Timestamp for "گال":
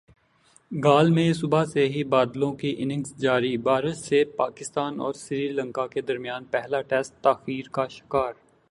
0.71-1.09